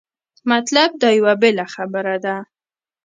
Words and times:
مطلب 0.51 0.89
دا 1.01 1.09
یوه 1.19 1.33
بېله 1.41 1.65
خبره 1.75 2.15
ده. 2.25 2.35